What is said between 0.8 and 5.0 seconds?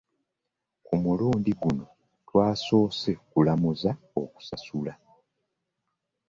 Ku mulundi guno twasoose kulamuza okusasula.